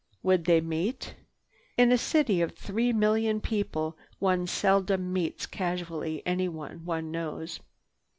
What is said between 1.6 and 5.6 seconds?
In a city of three million, one seldom meets